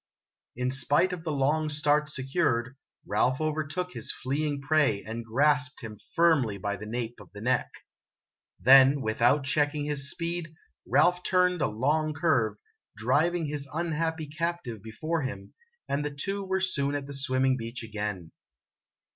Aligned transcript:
In 0.55 0.71
spite 0.71 1.13
of 1.13 1.23
the 1.23 1.31
long 1.31 1.69
start 1.69 2.09
secured, 2.09 2.75
Ralph 3.05 3.39
overtook 3.39 3.91
his 3.93 4.11
fleeing 4.11 4.59
prey 4.59 5.03
and 5.03 5.23
grasped 5.23 5.81
him 5.81 5.99
firmly 6.15 6.57
by 6.57 6.75
the 6.75 6.87
nape 6.87 7.19
of 7.19 7.31
the 7.33 7.39
neck. 7.41 7.69
Then, 8.59 9.01
with 9.01 9.21
out 9.21 9.43
checking 9.43 9.83
his 9.85 10.09
speed, 10.09 10.55
Ralph 10.87 11.21
turned 11.21 11.61
a 11.61 11.67
long 11.67 12.15
curve, 12.15 12.55
driving 12.97 13.45
his 13.45 13.67
un 13.71 13.91
happy 13.91 14.25
captive 14.25 14.81
before 14.81 15.21
him, 15.21 15.53
and 15.87 16.03
the 16.03 16.09
two 16.09 16.43
were 16.43 16.61
soon 16.61 16.95
at 16.95 17.05
the 17.05 17.13
swimming 17.13 17.55
beach 17.55 17.83
again. 17.83 18.31